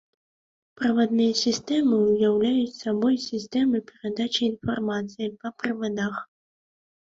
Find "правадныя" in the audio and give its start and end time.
0.79-1.33